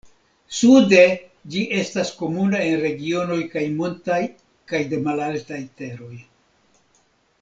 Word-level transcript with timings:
Sude 0.59 1.01
ĝi 1.55 1.61
estas 1.81 2.11
komuna 2.21 2.61
en 2.69 2.73
regionoj 2.85 3.37
kaj 3.53 3.63
montaj 3.75 4.19
kaj 4.73 4.81
de 4.95 5.03
malaltaj 5.09 5.61
teroj. 5.83 6.15